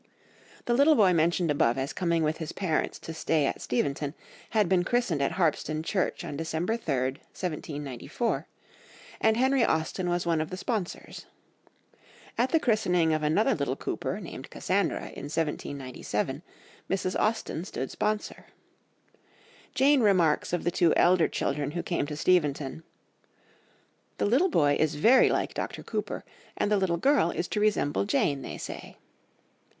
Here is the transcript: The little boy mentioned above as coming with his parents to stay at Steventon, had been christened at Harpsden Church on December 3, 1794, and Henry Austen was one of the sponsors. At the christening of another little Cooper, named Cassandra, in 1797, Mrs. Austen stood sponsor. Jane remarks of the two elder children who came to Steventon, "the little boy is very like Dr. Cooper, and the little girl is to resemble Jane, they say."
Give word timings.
The 0.65 0.73
little 0.73 0.95
boy 0.95 1.13
mentioned 1.13 1.51
above 1.51 1.77
as 1.77 1.93
coming 1.93 2.23
with 2.23 2.37
his 2.37 2.51
parents 2.53 2.97
to 2.97 3.13
stay 3.13 3.45
at 3.45 3.61
Steventon, 3.61 4.15
had 4.49 4.67
been 4.67 4.83
christened 4.83 5.21
at 5.21 5.33
Harpsden 5.33 5.83
Church 5.83 6.25
on 6.25 6.35
December 6.35 6.75
3, 6.75 6.95
1794, 7.37 8.47
and 9.21 9.37
Henry 9.37 9.63
Austen 9.63 10.09
was 10.09 10.25
one 10.25 10.41
of 10.41 10.49
the 10.49 10.57
sponsors. 10.57 11.27
At 12.35 12.49
the 12.49 12.59
christening 12.59 13.13
of 13.13 13.21
another 13.21 13.53
little 13.53 13.75
Cooper, 13.75 14.19
named 14.19 14.49
Cassandra, 14.49 15.01
in 15.09 15.25
1797, 15.29 16.41
Mrs. 16.89 17.15
Austen 17.19 17.63
stood 17.63 17.91
sponsor. 17.91 18.47
Jane 19.75 20.01
remarks 20.01 20.51
of 20.51 20.63
the 20.63 20.71
two 20.71 20.95
elder 20.95 21.27
children 21.27 21.69
who 21.73 21.83
came 21.83 22.07
to 22.07 22.15
Steventon, 22.17 22.81
"the 24.17 24.25
little 24.25 24.49
boy 24.49 24.77
is 24.79 24.95
very 24.95 25.29
like 25.29 25.53
Dr. 25.53 25.83
Cooper, 25.83 26.25
and 26.57 26.71
the 26.71 26.77
little 26.77 26.97
girl 26.97 27.29
is 27.29 27.47
to 27.49 27.59
resemble 27.59 28.05
Jane, 28.05 28.41
they 28.41 28.57
say." 28.57 28.97